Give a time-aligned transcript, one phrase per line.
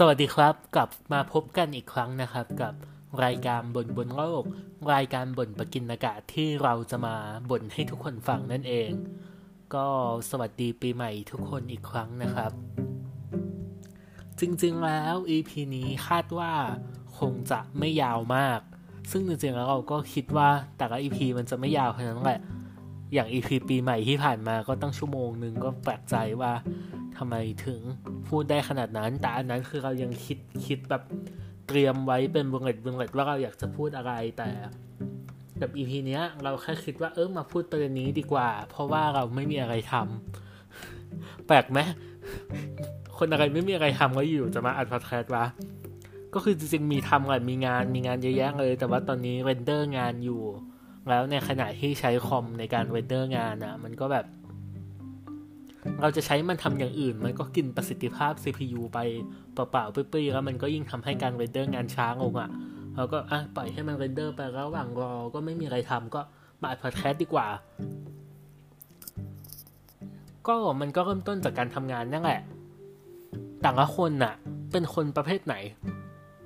[0.00, 2.74] สวัสดีครับ กลับมาพบกันอีกครั้งนะครับ กับ
[3.24, 4.44] รายการบ่นบนโลก
[4.92, 7.16] รายการบ่นปกินอากาศที่เราจะมา
[7.50, 8.90] บ่นให้ทุกคนฟังนั่นเอง
[9.74, 9.86] ก็
[10.30, 12.52] สวัสดีปีใหม่ทุกคนอีกครั้งนะครับ
[14.40, 16.52] จริงๆแล้ว EP นี้คาดว่า
[17.18, 18.60] คงจะไม่ยาวมาก
[19.10, 22.40] ซึ่งจริงๆแล้วเราก็คิดว่าแต่ละ EP มันจะไม่ยาวขนาดนั้นแหละ
[23.14, 26.52] อย่าง EP ปีใหม่ที่ผ่านมาก็ตั้งชั่วโมงหนึ่งก็แปลกใจว่า
[27.18, 27.36] ทำไม
[27.66, 27.80] ถึง
[28.28, 31.02] พูดได้ขนาดนั้น แต่อันนั้นคือเรายังคิดคิดแบบ
[31.68, 34.48] เตรียมไว้เป็น bullet bullet ว่าเราอยากจะพูดอะไรแต่
[35.58, 41.78] แบบ EP เนี้ย เราแค่คิดว่าเออมาพูดประเด็นนี้ดีกว่า เพราะว่าเราไม่มีอะไรทำแปลกไหม
[43.18, 45.44] คนอะไรไม่มีอะไรทำก็อยู่จะมาอัดพอดแคสต์วะ
[46.34, 50.42] ก็คือจริงๆมีทำอะไรมีงานมีงานเยอะแยะเลย แต่ว่าตอนนี้ render งานอยู่
[51.08, 54.26] แล้วในขณะที่ใช้คอมในการ render งานอะมันก็แบบ
[56.00, 58.98] เราจะใช้มันทำอย่างอื่น มันก็กินประสิทธิภาพ CPU ไป
[59.54, 62.50] เปล่าๆเปรี้ยๆแล้วมันก็ยิ่งทำให้การ render งานช้าลงอะ่ะ
[62.96, 66.20] เราก็อะปล่อยให้มัน render ไประหว่างรอก็ไม่มีอะไรทำก็
[66.60, 67.46] มาอัดพอดแคสต์ดีกว่า
[70.48, 72.40] ก็มันก็เริ่มต้นจากการทำงานนั่นแหละ
[73.64, 74.34] แต่ละคนน่ะ
[74.72, 75.54] เป็นคนประเภทไหน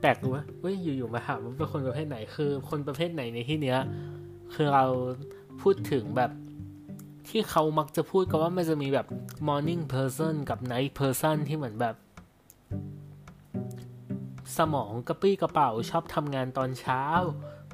[0.01, 3.79] แปลกรู้ไหมเฮ้ยอยู่ๆมาถามว่าเป็นคนประเภทไหนคือ คนประเภทไหนในที่เนี้ย
[4.55, 4.85] คือเรา
[5.63, 6.31] พูดถึงแบบ
[7.29, 9.07] ที่เขามักจะพูดกันว่ามันจะมีแบบ
[9.49, 11.97] morning person กับ night person ที่เหมือนแบบ
[14.59, 17.03] สมองกระปรี้กระเปร่าชอบทำงานตอนเช้า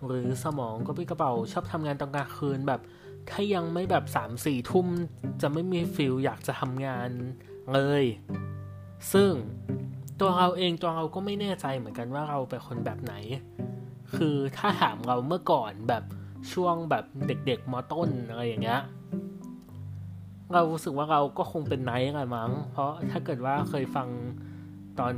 [0.07, 2.81] หรือสมองกระปรี้กระเปร่าชอบทำงานตอนกลางคืนแบบ
[3.31, 4.87] ถ้ายังไม่แบบสามสี่ทุ่ม
[5.43, 7.11] จะไม่มี feel อยากจะทำงาน
[7.73, 8.05] เลย
[9.13, 9.31] ซึ่ง
[10.21, 13.15] ตัวเราเองตัวเราก็ไม่แน่ใจเหมือนกันว่าเราเป็นคนแบบไหน
[14.17, 16.05] คือถ้าถามเราเมื่อก่อนแบบ
[16.53, 18.81] ช่วงแบบเด็กๆมอต้นอะไรอย่างเงี้ย
[20.53, 24.09] เรารู้สึกว่าเราก็คงเป็นไนท์กันมั้ง เพราะถ้าเกิดว่าเคยฟัง
[24.99, 25.13] ตอน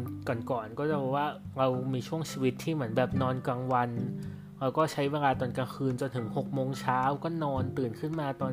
[0.50, 1.26] ก่อนๆก็จะรู้ว่า
[1.58, 3.90] เรามีช่วงชีวิตที่เหมือนแบบนอนกลางวัน
[4.60, 8.52] เราก็ใช้เวลาตอนกลางคืนจนถึงหกโมงเช้าก็นอนตื่นขึ้นมาตอน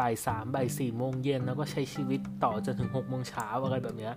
[0.00, 4.14] บ่ายสามบ่ายสี่โมงเย็นแล้วก็ใช้ชีวิตต่อจนถึงหกโมงเช้าอะไรแบบเนี้ย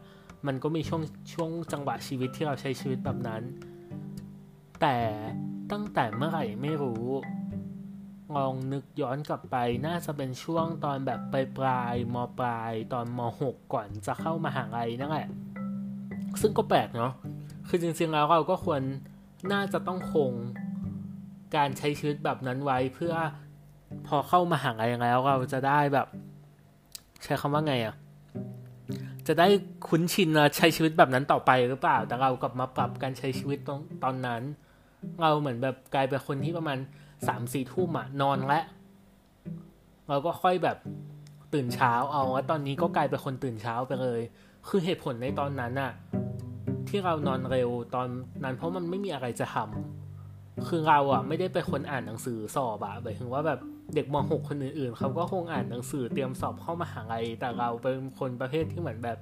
[0.47, 1.01] มันก็มีช่วง
[1.33, 3.41] ช่วงจังหวะชีวิตที่เราใช้ชีวิตแบบนั้น
[4.81, 4.97] แต่
[5.71, 7.05] ตั้งแต่เมื่อไหร่ไม่รู้
[8.37, 9.55] ลองนึกย้อนกลับไป
[9.87, 15.27] น่าจะเป็นช่วงตอนแบบปลายปลายมปลายตอนมหกก่อนจะเข้ามาหาลัยนั่นแหละ
[16.41, 17.13] ซึ่งก็แปลกเนาะ
[17.67, 18.81] คือจริงๆแล้วเราก็ควร
[19.51, 20.33] น่าจะต้องคง
[21.55, 23.13] การใช้ชีวิตแบบนั้นไว้เพื่อ
[24.07, 26.07] พอเข้ามาหาลัยแล้วเราจะได้แบบ
[27.23, 27.95] ใช้คำว่าไงอะ่ะ
[29.27, 29.47] จะได้
[29.87, 34.41] คุ้นชินใช้ชีวิตแบบนั้นต่อไปหรือเปล่า แต่เรากลับมาปรับการใช้ชีวิตตอนตอนนั้น
[35.21, 36.77] เราเหมือนแบบกลายเป็นคนที่ประมาณ
[37.27, 38.63] สามสี่ทุ่มอะนอนแล้ว
[40.09, 40.77] เราก็ค่อยแบบ
[41.53, 44.21] ตื่นเช้าเอาว่าตอนนี้ก็กลายเป็นคนตื่นเช้าไปเลย
[44.67, 45.91] คือเหตุผลในตอนนั้นอะ
[46.89, 48.07] ที่เรานอนเร็วตอน
[48.43, 53.59] นั้นเพราะมันไม่มีอะไรจะทำคือเราอะไม่ได้ไปคนอ่านหนังสือสอบอะหมายถึงว่าแบบ
[53.95, 59.17] เด็กมหกคนอื่นๆเขาก็คงอ่านหนังสือเตรียมสอบเข้ามาหาลัยแต่เราเป็นคนประเภทที่เหมือนแบบ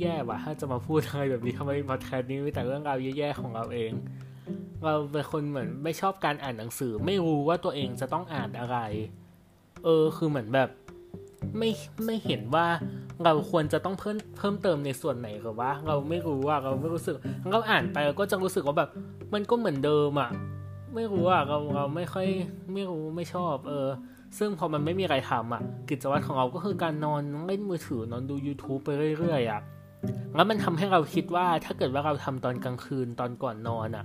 [0.00, 3.90] แย่ว่ะถ้าจะมาพูดอะไรแบบนี้ทำไมพอดแคสต์นี้มีแต่เรื่องราวแย่ๆของเราเอง
[4.84, 8.78] เราเป็นคนเหมือนไม่ชอบการอ่านหนังสือ ไม่รู้ว่าตัวเองจะต้องอ่านอะไร
[9.84, 10.68] เออ คือเหมือนแบบ
[11.58, 11.70] ไม่
[12.06, 12.66] ไม่เห็นว่า
[13.24, 17.14] เราควรจะต้องเพิ่มเพิ่มเติมในส่วนไหนหรือว่าเราไม่รู้ว่าเราไม่รู้สึก
[17.52, 18.90] เราอ่านไปเราก็จะรู้สึกว่าแบบ
[19.34, 20.30] มันก็เหมือนเดิมอะ่ะ
[20.94, 22.26] ไม่รู้อะเราเราไม่ค่อย
[22.72, 23.88] ไม่รู้ไม่ชอบ เออ
[24.38, 29.60] ซึ่งพอมันไม่มีอะไรทำอะ กิจวัตรของเราก็คือการนอนเล่นมือถือนอนดู YouTube ไปเรื่อยๆอะ
[30.34, 34.04] แล้วมันทำให้เราคิดว่าถ้าเกิดว่าเราทำตอนกลางคืนตอนก่อนนอนอะ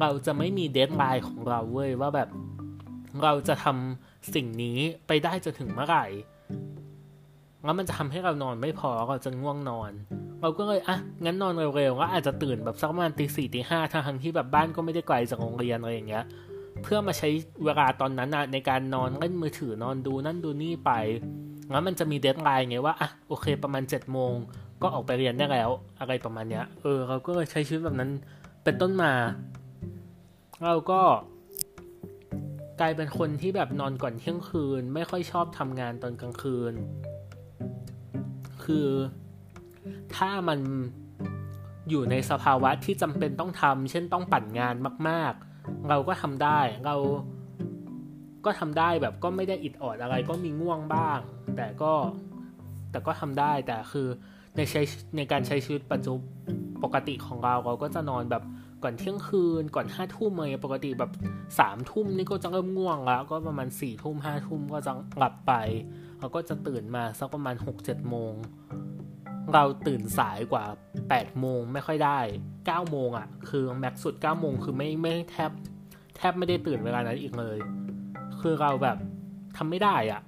[0.00, 2.28] เราจะไม่มีเดทไลน์ของเราเว้ยว่าแบบ
[3.22, 6.06] เราจะทำสิ่งนี้ไปได้จนถึงเมื่อไหร่
[7.64, 9.92] แล้วมันจะทำให้เรานอนไม่พอเราจะง่วงนอน
[10.42, 16.24] เราก็เลยอะงั้นนอนเร็วๆก็อาจจะตื่นแบบสักประมาณตีสี่ตีห้าทั้งที่แบบบ้านก็ไม่ได้ไกลจากโรงเรียนอะไรอย่างเงี้ย
[16.82, 17.28] เพื่อมาใช้
[17.64, 20.92] เวลาตอนนั้นนะในการนอนเล่นมือถือนอนดูนั่นดูนี่ไป
[21.70, 24.32] แล้วมันจะมีเดทไลน์ไงว่าอะโอเคประมาณเจ็ดโมง
[24.82, 25.70] ก็ออกไปเรียนได้แล้ว
[26.00, 28.10] อะไรประมาณเนี้ยเออเราก็เลยใช้ชีวิตแบบนั้น
[28.64, 29.12] เป็นต้นมา
[30.64, 31.00] เราก็
[32.80, 36.74] กลายเป็นคนที่แบบนอนก่อนเที่ยงคืน ไม่ค่อยชอบทำงานตอนกลางคืน
[38.64, 38.88] คือ
[40.16, 40.60] ถ้ามัน
[41.90, 44.74] อยู่ในสภาวะที่จำเป็นต้องทำเช่นต้องปั่นงาน
[45.08, 46.96] มาก ๆ เราก็ทำได้เรา
[48.44, 51.18] ก็ทำได้แบบก็ไม่ได้อิดออดอะไรก็มีง่วงบ้าง
[51.56, 51.92] แต่ก็
[52.90, 54.08] แต่ก็ทำได้แต่คือ
[54.56, 54.82] ในใช้
[55.16, 56.12] ในการใช้ชีวิตปัจจุ
[56.82, 58.42] ปกติของเราเราก็จะนอนแบบ
[58.84, 61.10] ก่อนเที่ยงคืนก่อนห้าทุ่มเลยปกติแบบ
[61.58, 65.52] สามทุ่มนี่ก็จะเริ่มง่วงแล้ว ก็ประมาณสี่ทุ่มห้าทุ่มก็จะหลับไป
[66.18, 68.32] เราก็จะตื่นมาสักประมาณหกเจ็ดโมง
[69.54, 70.64] เราตื่นสายกว่า
[71.02, 72.20] 8โมงไม่ค่อยได้
[72.56, 75.50] 9โมงอะ่ะ คือแม็กสุด9โมงคือไม่ไม่แทบ
[76.16, 77.58] แทบไม่ได้ตื่นเวลานั้นอีกเลย
[78.40, 78.96] คือเราแบบ
[79.56, 80.22] ทำไม่ได้อะ่ะ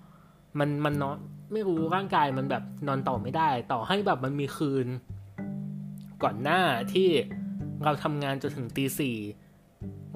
[0.58, 1.16] มันมันนอน
[1.52, 4.86] ไม่รู้ร่างกายมันแบบนอนต่อไม่ได้ ต่อให้แบบมันมีคืน
[6.22, 6.60] ก่อนหน้า
[6.94, 7.08] ที่
[7.84, 9.16] เราทำงานจนถึงตีสี่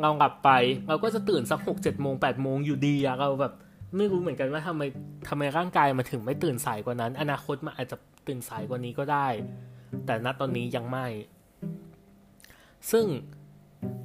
[0.03, 0.51] เรากลับไป
[0.89, 3.53] เราก็จะตื่นสักหกเจ็ดโมงแปดโมงอยู่ดีอะเราแบบ
[3.97, 4.83] ไม่รู้เหมือนกันว่าทำไม
[5.29, 9.29] ทำไมร่างกายมันถึงไม่ตื่นสายกว่านั้น อนาคตมันอาจจะตื่นสายกว่านี้ก็ได้
[10.07, 11.07] แต่ณตอนนี้ยังไม่
[12.91, 13.07] ซึ่ง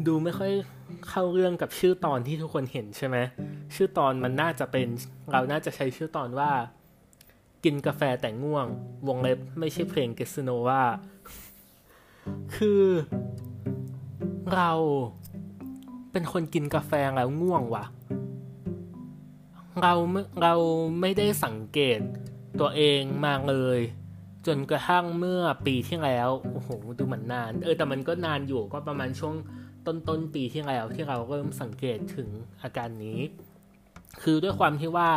[0.07, 0.51] ดูไม่ค่อย
[1.09, 3.17] เข้าเรื่องกับชื่อตอนที่ทุกคนเห็นใช่ไหม
[3.75, 4.87] ชื่อตอนมันน่าจะเป็น
[5.31, 6.51] เราน่าจะใช้ชื่อตอนว่า
[7.63, 8.67] กินกาแฟแต่ง่วง
[9.07, 10.81] วงเล็บไม่ใช่เพลงเกสโนว่า
[12.55, 12.83] คือ
[14.55, 14.71] เรา
[16.11, 17.85] เป็นคนกินกาแฟแล้วง่วงว่ะ
[19.81, 19.93] เรา
[20.41, 20.53] เรา
[21.01, 21.99] ไม่ได้สังเกต
[22.59, 23.79] ตัวเองมาเลย
[24.47, 29.35] จนกระทั่งเมื่อปีที่แล้ว โอ้โหดูเหมือนนาน เออแต่มันก็นานอยู่ก็ประมาณช่วง
[29.85, 32.29] ต้นต้นปีที่แล้วที่เราเริ่มสังเกตถึง
[32.61, 33.19] อาการนี้
[34.21, 35.09] คือด้วยความที่ว่า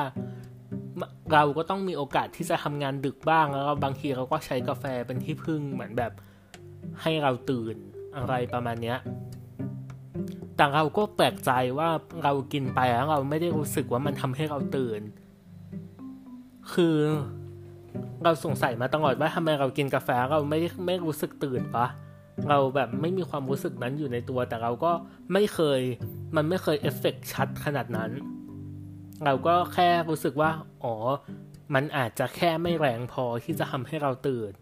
[1.33, 6.13] เราก็ต้องมีโอกาสที่จะทำงานดึกบ้างแล้วบางทีเราก็ใช้กาแฟเป็นที่พึ่งเหมือนแบบ
[7.03, 7.77] ให้เราตื่น
[8.17, 8.99] อะไรประมาณเนี้ย
[10.57, 11.89] แต่เราก็แปลกใจว่า
[12.25, 15.01] เรากินไปแล้วเราไม่ได้รู้สึกว่ามันทำให้เราตื่น
[16.73, 16.97] คือ
[18.25, 21.87] เราสงสัยมาตลอดว่าทำไมเรากินกาแฟเราไม่ไม่รู้สึกตื่นปะ
[22.49, 24.93] เราแบบไม่มีความรู้สึกนั้นอยู่ในตัว แต่เราก็
[25.33, 25.81] ไม่เคย
[26.37, 28.11] มันไม่เคยเอฟเฟกชัดขนาดนั้น
[29.25, 30.51] เราก็แค่รู้สึกว่า
[30.85, 30.95] อ๋อ
[31.75, 34.53] มันอาจจะแค่ไม่แรงพอที่จะทำให้เราตื่น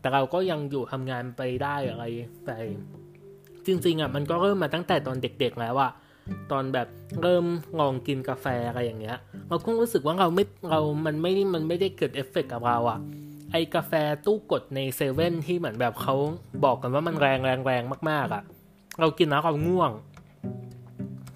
[0.00, 2.04] แต่เราก็ยังอยู่ทำงานไปได้อะไร
[2.46, 2.50] ไป
[3.66, 5.92] จริงๆอะมันก็เริ่มมาตั้งแต่ตอนเด็กๆแล้วอะ
[6.52, 6.88] ตอนแบบ
[7.22, 7.44] เริ่ม
[7.80, 9.18] ลองกินกาแฟอะไรอย่างเงี้ย
[9.48, 12.98] เราก็รู้สึกว่าเราไม่เรา มันไม่ได้มันไม่ได้เกิดเอฟเฟกกับเราอะ
[13.52, 13.92] ไอกาแฟ
[14.26, 16.14] ตู้กดในเซเว่นที่เหมือนแบบเขา
[16.64, 18.42] บอกกันว่ามันแรงแรงแรงมากๆอะ
[19.00, 19.92] เรากินแล้วเราง่วง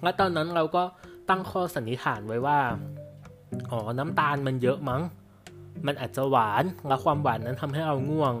[0.03, 0.83] แล้วตอนนั้นเราก็
[1.29, 2.59] ตั้งข้อสันนิษฐานไว้ว่า
[3.69, 5.01] อ๋อ น้ำตาลมันเยอะมั้ง
[5.87, 8.33] มันอาจจะหวานแล้วความหวานนั้นทำให้เราง่วง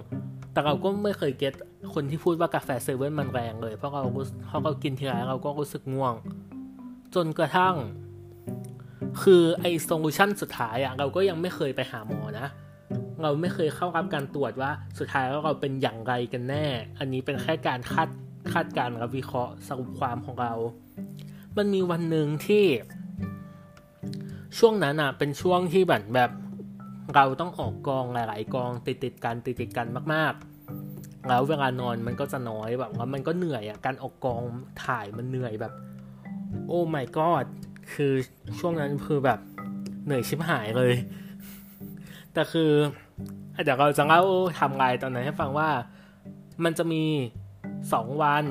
[0.53, 1.53] แต่เราก็ไม่เคย get
[1.93, 4.03] คนที่พูดว่ากาแฟเซเว่นมันแรงเลย เพราะเรา
[4.47, 6.13] เพราะเรากินทีไรเราก็รู้สึกง่วง
[7.15, 7.75] จนกระทั่ง
[9.21, 12.47] คือไอ solution สุดท้ายอะ่ะเราก็ยังไม่เคยไปหาหมอนะ
[13.21, 16.65] เราไม่เคยเข้ารับการตรวจว่าสุดท้ายแล้วเราเป็นอย่างไรกันแน่
[16.99, 18.09] อันนี้เป็นแค่การคาด
[18.53, 20.53] คาดการณ์และวิเคราะห์สรุปความของเรา
[21.57, 22.65] มันมีวันหนึ่งที่
[24.57, 26.31] ช่วงนั้นอะเป็นช่วงที่แบบแบบ
[27.15, 34.43] เราต้องออกกองหลาย ๆ กองติดติดกันติดติดกันมาก ๆ แล้วเวลานอนมันก็จะน้อยแบบว่ามันก็เหนื่อยอะการออกกอง
[34.85, 35.73] ถ่ายมันเหนื่อยแบบ
[36.67, 37.45] โอ้ my god
[37.93, 38.13] คือ
[38.59, 39.39] ช่วงนั้นคือแบบ
[40.05, 40.93] เหนื่อยชิบหายเลย
[42.33, 42.71] แต่คือ
[43.63, 44.21] เดี๋ยวเราจะเล่า
[44.59, 45.69] ทำลายตอนนั้นให้ฟังว่า
[46.63, 47.03] มันจะมี
[47.93, 48.43] สองวัน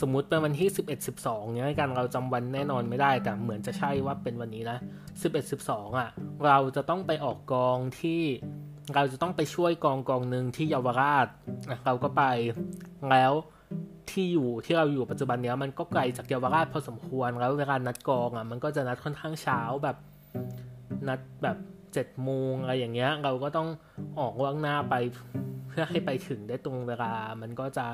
[0.00, 4.78] สมมุติเป็นวันที่สิบเอ็ดสิบสองเนี้ยกันเราจำวันแน่นอนไม่ได้ แต่เหมือนจะใช่ว่าเป็นวันนี้นะ
[5.22, 6.10] สิบเอ็ดสิบสองอะ
[6.46, 8.22] เราจะต้องไปออกกองที่
[8.94, 11.26] เราจะต้องไปช่วยกองกองหนึ่งที่เยาวราช
[11.86, 12.22] เราก็ไป
[13.10, 13.32] แล้ว
[14.10, 19.96] ที่อยู่ที่เราอยู่ปัจจุบันเนี้ยมันก็ไกลจากเยาวราชพอสมควรแล้วเวลานัดกองอะมันก็จะนัดค่อนข้างเช้าแบบ
[21.08, 21.56] นัดแบบ
[21.92, 23.68] เจ็ดโมงอะไรอย่างเงี้ยเราก็ต้อง
[24.20, 24.94] ออกว่างหน้าไป
[25.68, 27.12] เพื่อให้ไปถึงได้ตรงเวลา
[27.42, 27.86] มันก็จะ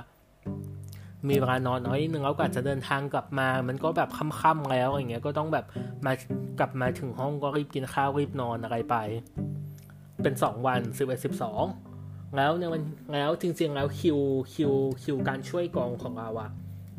[1.29, 4.09] มีเวลานอนน้อยนึงแล้วก็จะเดินทางกลับมา มันก็แบบ
[4.41, 5.65] ค่ำๆแล้วอย่างเงี้ยก็ต้องแบบ
[6.07, 6.13] มา
[6.59, 8.97] กลับมาถึงห้องก็รีบกินข้าวรีบนอนอะไรไป
[10.23, 11.65] เป็นสองวันสิบเอ็ดสิบสอง
[12.37, 14.19] แล้วในวันแล้วจริงๆแล้วคิว
[14.55, 16.51] คิวคิวการช่วยกองของเราอะ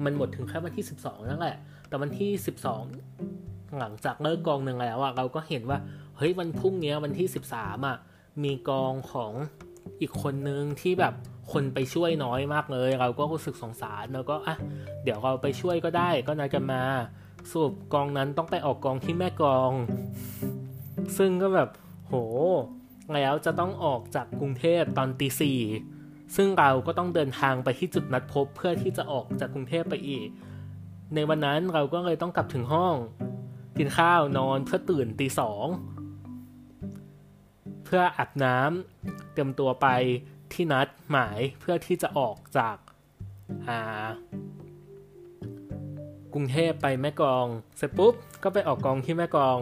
[0.03, 1.57] มันหมดถึงแค่วันที่สิบสองนั่นแหละ
[1.87, 2.83] แต่วันที่สิบสอง
[3.79, 5.79] หลังจากเลิกกองหนึ่งแล้วอะเราก็เห็นว่า
[6.17, 7.97] เฮ้ยวันพรุ่งนี้วันที่สิบสามอะ
[8.43, 9.31] มีกองของ
[10.01, 11.13] อีกคนนึงที่แบบ
[11.53, 14.55] คนไปช่วยน้อยมากเลย เราก็รู้สึกสงสารแล้วก็อะ
[15.03, 16.83] เดี๋ยวเราไปช่วยก็ได้ ก็นัดกันมา
[17.51, 19.71] สรุปกองนั้นต้องไปออกกองที่แม่กอง
[21.17, 21.69] ซึ่งก็แบบ
[22.07, 22.13] โห
[23.13, 25.61] แล้วจะต้องออกจากกรุงเทพตอนตีสี่
[26.35, 30.27] ซึ่งเราก็ต้องเดินทางไปที่จุดนัดพบเพื่อที่จะออกจากกรุงเทพไปอีก
[31.15, 32.95] ในวันนั้นเราก็เลยต้องกลับถึงห้อง
[33.77, 35.67] กินข้าวนอนเพื่อตื่นตีสอง
[37.85, 39.87] เพื่ออาบน้ำเตรียมตัวไป
[40.53, 42.77] ที่นัดหมายเพื่อที่จะออกจาก
[46.33, 47.45] กรุงเทพไปแม่กอง
[47.77, 48.13] เสร็จปุ๊บ
[48.43, 49.59] ก็ไปออกกองที่แม่กอง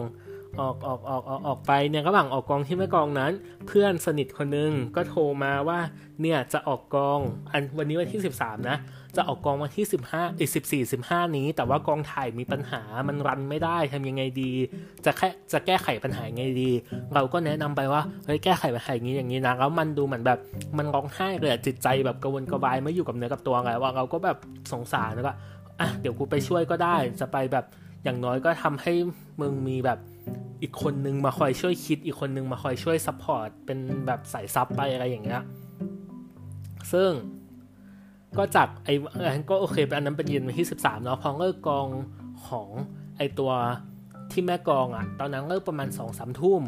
[0.60, 3.32] ออกออกออกออกออกไปเนี่ยระหว่างออกกองที่แม่กองนั้น
[3.66, 5.78] เพื่อนสนิทคนนึงก็โทรมาว่า
[6.22, 7.18] เนี่ยจะออกกอง
[7.52, 8.78] อันวันนี้วันที่ 13 นะ
[9.16, 14.52] จะออกกองวันที่ 15อีก14 15 นี้ แต่ว่ากองถ่ายมีปัญหามัน run ไม่ได้ทำยังไงดี
[15.04, 16.70] จะแค่จะแก้ไขปัญหาไงดี
[17.14, 20.38] เราก็แนะนำไปว่าเฮ้ยแก้ไขปัญหาอย่างนี้อย่างนี้นะแล้วมันดูเหมือนแบบ
[20.78, 24.38] มันร้องไห้เลยจิตใจแบบกระวนกระวายไม่อยู่กับเนื้อกับตัวไงว่าเราก็แบบ
[24.72, 25.32] สงสารแล้วก็
[25.80, 27.64] อะเดี๋ยวกูไปช่วยก็ได้จะไปแบบ
[28.04, 28.92] อย่างน้อยก็ทำให้
[29.40, 29.98] มึงมีแบบ
[30.62, 35.42] อีกคนนึงมาคอยช่วยคิด อีกคนนึงมาคอยช่วย support เป็นแบบใส่ซับไปอะไรอย่างเงี้ย
[36.92, 37.10] ซึ่ง
[38.38, 38.94] ก็จากไอ้
[39.50, 41.86] ก็โอเคอันนั้นเป็นเยืนวันที่สิบสามเนาะพอเลิกกอง
[42.48, 42.68] ของ
[43.16, 43.52] ไอตัว
[44.32, 46.62] ที่แม่กองอะ่ะตอนนั้นเลิกประมาณสองสามทุ่ม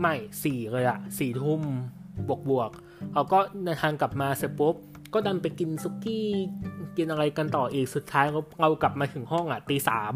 [0.00, 0.14] ไม่
[0.44, 1.60] สี่เลยอะสี่ทุ่ม
[2.28, 2.70] บวกบวก
[3.12, 4.74] เขาก็เดินทางกลับมาเสร็จปุ๊บ
[5.14, 6.28] ก็ดันไปกินซุกี้
[6.96, 8.26] กินอะไรกันต่ออีกสุดท้าย
[8.60, 10.12] เรากลับมาถึงห้องอะ่ะตีสาม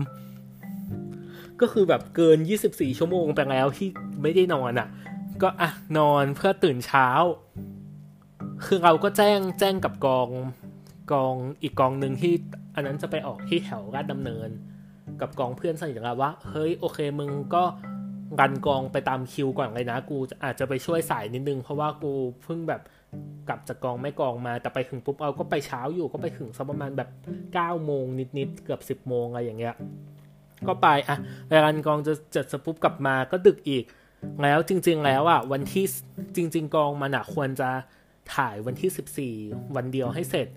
[1.60, 3.88] ก็คือแบบเกิน 24 ชั่วโมงไปแล้วที่
[4.22, 4.88] ไม่ได้นอนอะ่ะ
[5.42, 7.08] ก็อะนอนเพื่อตื่นเช้า
[8.66, 10.28] คือเราก็แจ้งแจ้งกับกอง
[11.12, 12.34] กองอีกกองหนึ่งที่
[12.74, 14.48] อันนั้นจะไปออกที่แถวราชดำเนิน
[15.20, 17.64] กับกองเพื่อนสนิทของเราว่า เฮ้ยโอเคมึงก็
[18.40, 22.12] รันกองไปตามคิวก่อนเลยนะ กูอาจจะไปช่วยสายนิดนึง เพราะว่ากู
[22.44, 22.82] เพิ่งแบบ
[23.48, 27.08] กลับจากกองไม่กองมาแต่ไปถึงปุ๊บเอาก็ไปเช้าอยู่ก็ไปถึงสักประมาณแบบ
[27.46, 28.04] 9โมง
[28.38, 29.74] นิดๆเกือบ 10โมงอะไรอย่างเงี้ย
[30.68, 31.16] ก็ไปอะ
[31.52, 33.84] รายการกองจะจัดสปุ๊บกลับมาก็ดึกอีก
[34.42, 35.86] แล้วจริง ๆ แล้วอะวันที่
[36.36, 37.70] จริง ๆ กองมันอะควรจะ
[38.34, 40.48] ถ่ายวันที่ 14 วันเดียวให้เสร็จ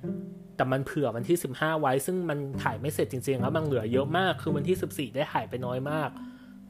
[0.55, 6.09] แต่มันเผื่อวันที่ 15 ไว้ ซึ่งมันถ่ายไม่เสร็จจริงๆ แล้วมันเหลือเยอะมาก คือวันที่ 14 ได้ถ่ายไปน้อยมาก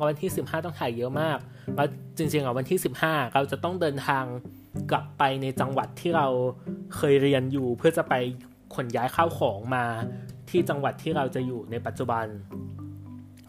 [0.10, 1.38] วันที่ 15 ต้องถ่ายเยอะมาก
[1.76, 4.26] แล้วจริงๆอะวันที่ 15 เราจะต้องเดินทาง
[4.92, 6.28] กลับไปในจังหวัดที่เรา
[6.96, 8.14] เคยเรียนอยู่เพื่อจะไป
[8.76, 9.86] ขนย้ายข้าวของมา
[10.50, 12.26] ที่จังหวัดที่เราจะอยู่ในปัจจุบัน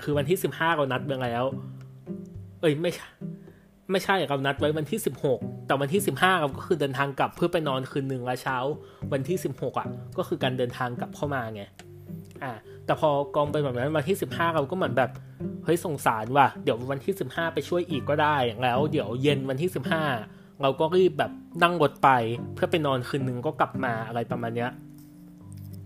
[0.03, 1.45] คือวันที่สิบห้าเรานัดไปแล้ว
[2.61, 3.09] เอ้ยไม่ใช่
[3.91, 8.57] ไม่ใช่เรานัดไว้วันที่สิบหกแต่วันที่สิบห้าเราก็คือเดินทางกลับเพื่อไปนอนคืนหนึ่งแล้วเช้า
[9.13, 9.89] วันที่สิบหกอะ
[10.19, 11.63] ก็คือการเดินทางกลับเข้ามาไง
[12.43, 12.53] อ่า
[12.85, 15.11] แต่พอกองไปแบบนั้นวันที่สิบห้าเราก็เหมือนแบบ
[15.65, 20.05] เฮ้ยสงสารว่ะเดี๋ยววันที่สิบห้าไปช่วยอีกก็ได้แล้ว เดี๋ยวเย็นวันที่สิบห้า
[20.63, 22.09] เราก็รีบแบบนั่งรถไป
[22.55, 24.71] เพื่อไปนอนคืนหนึ่งก็กลับมาอะไรประมาณเนี้ย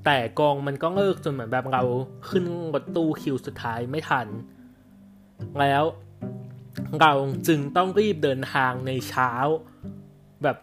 [0.04, 1.82] แต่กองมันก็เลิกจนเหมือนแบบเรา
[2.28, 2.44] ขึ้น
[2.74, 4.26] รถตู้คิวสุดท้ายไม่ทัน
[5.60, 5.84] แล้ว
[7.00, 7.12] เรา
[7.48, 9.30] จึงต้องรีบเดินทางในเช้า
[10.42, 10.56] แบบ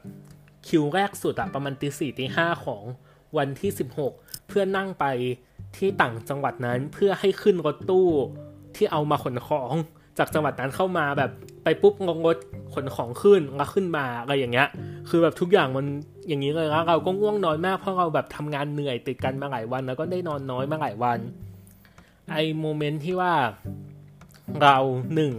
[0.67, 2.83] คิวแรกสุดอะประมาณตีสี่ตีห้าของ
[3.37, 4.13] วันที่สิบหก
[4.47, 5.05] เพื่อนั่งไป
[5.77, 8.07] ที่ต่างจังหวัดนั้นเพื่อให้ขึ้นรถตู้
[8.75, 9.73] ที่เอามาขนของ
[10.17, 11.31] จากจังหวัดนั้นเข้ามาแบบ
[11.63, 12.37] ไปปุ๊บงงรถ
[12.73, 14.67] ขนของขึ้นแล้วขึ้นมาอะไรอย่างเงี้ย
[15.09, 15.85] คือแบบทุกอย่างมัน
[16.27, 21.19] อย่างนี้เลยแล้วเราก็ง่วงนอนมากเพราะเราแบบทำงานเหนื่อยติดกันมาหลายวัน แล้วก็ได้นอนน้อยมาหลายวัน
[22.31, 23.33] ไอโมเมนต์ที่ว่า
[24.61, 24.77] เรา
[25.15, 25.33] หนึ่ง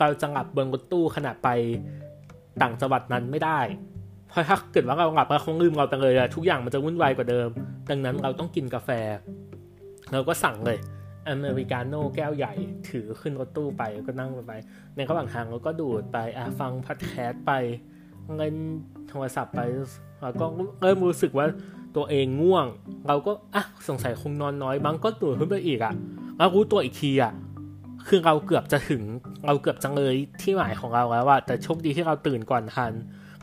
[0.00, 1.48] เราจะหลับบนรถตู้ขณะไป
[2.62, 3.60] ต่างจังหวัดนั้นไม่ได้
[4.28, 7.48] เพราะถ้าเกิดว่าเราหลับเราคงลืมเราไปเลยอะทุกอย่างมันจะวุ่นวายกว่าเดิม
[7.90, 8.90] ดังนั้นเราต้องกินกาแฟ
[10.12, 10.78] เราก็สั่งเลย
[11.28, 12.52] อเมริกาโน่แก้วใหญ่
[12.90, 14.52] ถือขึ้นรถตู้ไปก็นั่งไป
[14.96, 17.52] ในระหว่างทางเราก็ดูดไปอะฟังพัดแคสไป
[18.34, 18.54] เงิน
[19.08, 19.60] โทรศัพท์ไป
[20.22, 20.46] แล้วก็
[20.82, 21.46] เริ่มรู้สึกว่า
[21.96, 22.66] ตัวเองง่วง
[23.08, 25.94] เราก็อะสงสัยคงนอนน้อยบางก็ตื่นขึ้นไปอีกอะ
[26.38, 27.32] เรารู้ตัวอีกทีอะ
[28.08, 29.02] คือเราเกือบจะถึง
[29.46, 32.92] เราเกือบจะเลยที่หมายของเราแล้วว่าแต่โชคดีที่เราตื่นก่อนทัน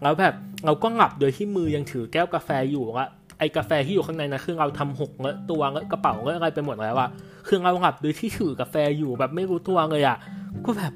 [0.04, 0.36] แล้วแบบ
[0.66, 3.10] เราก็หลับโดยที่มือยังถือแก้วกาแฟอยู่อะ
[3.42, 7.10] ไอกาแฟที่อยู่ข้างในนะคือเราทำหกเงะตัวเงะกระเป๋าเงะอะไรไปหมดแล้วอะ
[7.48, 10.18] คือเราหลับโดยที่ถือกาแฟอยู่แบบไม่รู้ตัวเลยอะ
[10.66, 10.94] ก็แบบ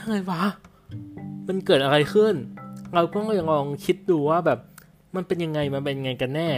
[0.00, 0.42] อะไรวะ
[1.48, 2.34] มันเกิดอะไรขึ้น
[2.94, 4.58] เราก็เลยลองคิดดูว่าแบบ
[5.16, 6.50] มันเป็นยังไงมันเป็นยังไงกันแน่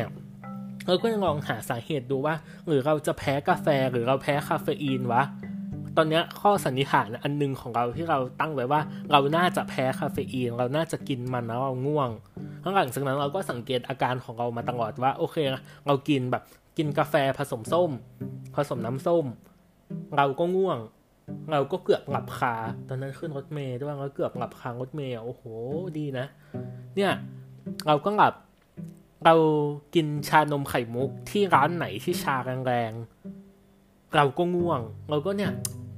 [0.87, 2.35] เราก็ยังลองหาสาเหตุดูว่า
[2.67, 5.23] หรือเราจะแพ้กาแฟหรือเราแพ้คาเฟอีนวะ
[5.97, 8.81] ตอนนี้ข้อสันนิษฐานอันนึงของเราที่เราตั้งไว้ว่า
[9.13, 12.11] เราน่าจะแพ้คาเฟอีน เราน่าจะกินมันแล้วเราง่วง
[12.77, 15.37] หลังจากนั้นเราก็สังเกตอาการของเรามาตลอดว่าโอเค
[15.87, 16.43] เรากินแบบ
[16.77, 17.91] กินกาแฟผสมส้ม
[18.55, 19.25] ผสมน้ำส้ม
[20.17, 20.79] เราก็ง่วง
[21.53, 22.55] เราก็เกือบหลับคา
[22.89, 25.43] ตอนนั้นขึ้นรถเมย์ด้วยเราเกือบหลับคารถเมย์โอ้โห
[25.99, 26.27] ดีนะ
[26.97, 27.13] เนี่ย
[27.87, 28.35] เราก็หลับ
[29.25, 29.35] เรา
[29.95, 34.81] กินชานมไข่มุกที่ร้านไหนที่ชาแรงๆเราก็ง่วง
[35.11, 35.53] เราก็เนี่ย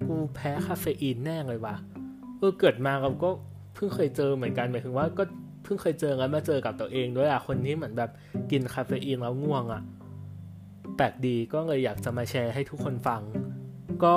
[0.07, 1.77] กูแพ้คาเฟอีนแน่เลยว่ะ
[2.39, 3.29] เออเกิดมาเราก็
[3.75, 8.11] เพิ่งเคยเจอเหมือนกันหมายถึงว่าก็ เพิ่งเคยเจอแล้วมาเจอกับตัวเองด้วยอะคนที่เหมือนแบบ
[8.51, 9.83] กินคาเฟอีนแล้วง่วงอะ
[10.97, 13.23] แปลกดีก็เลยอยากจะมาแชร์ให้ทุกคนฟัง
[14.05, 14.17] ก็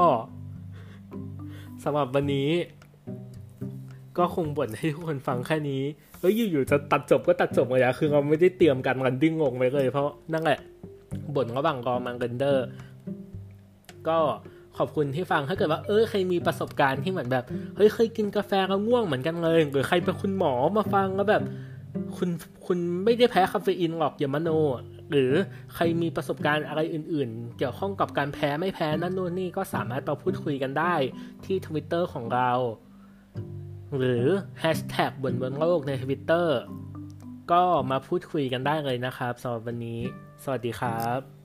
[1.83, 2.49] สำหรับวันนี้
[4.17, 5.81] ก็คงบ่นให้ทุกคนฟังแค่นี้
[6.19, 10.59] แล้วอยู่ๆจะตัดจบก็ตัดจบเลยอะคือเราไม่ได้เตรียมการ landing งงไปเลย เพราะนั่นแหละ
[11.35, 12.65] บ่นระหว่างรอมัน render
[14.07, 14.17] ก็
[14.77, 21.43] ขอบคุณที่ฟังถ้าเกิดว่าเออใครมีประสบการณ์ที่เหมือนแบบเฮ้ยเคยกินกาแฟแล้วง่วงเหมือนกันเลยหรือใครเป็นคุณหมอมาฟังแล้วแบบ
[22.17, 22.29] คุณ
[22.65, 24.49] คุณไม่ได้แพ้คาเฟอีนหรอกอย่ามโน
[25.11, 25.31] หรือ
[25.75, 30.95] ใครมีประสบการณ์อะไรอื่น ๆ เกี่ยวข้องกับการแพ้ไม่แพ้นั่นนู่นนี่ก็สามารถมาพูดคุยกันได้
[31.45, 32.51] ที่ทวิตเตอร์ของเรา
[33.97, 34.23] หรือ
[34.59, 36.57] แฮชแท็กบ่นบนโลกในทวิตเตอร์
[37.51, 39.99] ก็มาพูดคุยกันได้เลยนะครับสำหรับวันนี้
[40.43, 41.40] สวัสดีครับ